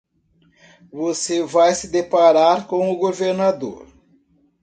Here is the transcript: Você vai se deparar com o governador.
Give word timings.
Você 0.91 1.43
vai 1.43 1.75
se 1.75 1.87
deparar 1.87 2.65
com 2.65 2.91
o 2.91 2.97
governador. 2.97 3.85